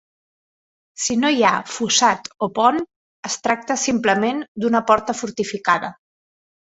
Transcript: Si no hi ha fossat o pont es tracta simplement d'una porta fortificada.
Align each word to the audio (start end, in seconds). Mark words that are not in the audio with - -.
Si 1.03 1.17
no 1.23 1.29
hi 1.35 1.43
ha 1.49 1.51
fossat 1.73 2.31
o 2.47 2.49
pont 2.55 2.81
es 3.31 3.37
tracta 3.49 3.79
simplement 3.83 4.41
d'una 4.65 4.85
porta 4.93 5.17
fortificada. 5.21 5.93